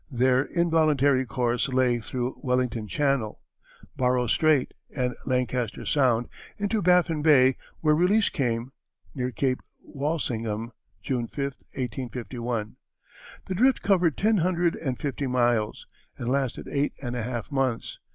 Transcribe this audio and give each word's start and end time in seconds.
Their 0.09 0.45
involuntary 0.47 1.27
course 1.27 1.69
lay 1.69 1.99
through 1.99 2.39
Wellington 2.41 2.87
Channel, 2.87 3.39
Barrow 3.95 4.25
Strait, 4.25 4.73
and 4.89 5.15
Lancaster 5.27 5.85
Sound 5.85 6.27
into 6.57 6.81
Baffin 6.81 7.21
Bay, 7.21 7.55
where 7.81 7.93
release 7.93 8.27
came, 8.29 8.71
near 9.13 9.29
Cape 9.29 9.59
Walsingham, 9.83 10.71
June 11.03 11.27
5, 11.27 11.37
1851. 11.75 12.77
The 13.45 13.53
drift 13.53 13.83
covered 13.83 14.17
ten 14.17 14.37
hundred 14.37 14.75
and 14.75 14.97
fifty 14.97 15.27
miles 15.27 15.85
and 16.17 16.27
lasted 16.29 16.67
eight 16.71 16.93
and 16.99 17.15
a 17.15 17.21
half 17.21 17.51
months. 17.51 17.99